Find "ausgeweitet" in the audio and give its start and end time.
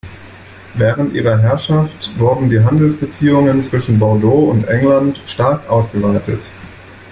5.69-6.39